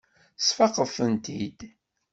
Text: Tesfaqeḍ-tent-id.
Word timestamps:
Tesfaqeḍ-tent-id. 0.37 1.59